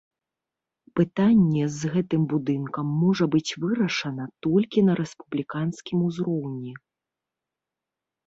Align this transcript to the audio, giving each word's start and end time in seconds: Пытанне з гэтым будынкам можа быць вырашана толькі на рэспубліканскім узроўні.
Пытанне 0.99 1.65
з 1.73 1.89
гэтым 1.95 2.21
будынкам 2.31 2.87
можа 3.03 3.25
быць 3.35 3.55
вырашана 3.65 4.23
толькі 4.47 4.83
на 4.87 4.93
рэспубліканскім 5.01 5.97
узроўні. 6.07 6.73